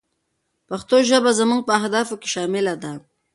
[0.67, 2.91] پښتو ژبه زموږ په اهدافو کې شامله ده.